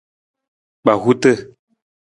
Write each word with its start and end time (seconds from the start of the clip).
Kpahuta. 0.81 1.31